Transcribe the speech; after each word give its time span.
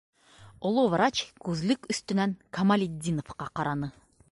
-Оло 0.69 0.85
врач 0.93 1.19
күҙлек 1.49 1.85
өҫтөнән 1.95 2.35
Камалетдиновҡа 2.59 3.51
ҡараны. 3.61 3.95